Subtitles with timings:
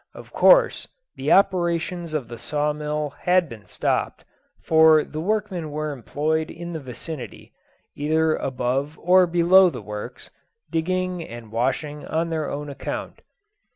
[0.15, 4.25] Of course the operations of the saw mill had been stopped,
[4.63, 7.53] for the workmen were employed in the vicinity,
[7.95, 10.31] either above or below the works,
[10.71, 13.21] digging and washing on their own account.